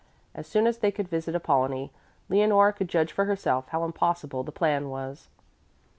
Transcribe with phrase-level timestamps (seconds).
[0.33, 1.91] As soon as they could visit Apollonie,
[2.27, 5.29] Leonore could judge for herself how impossible the plan was.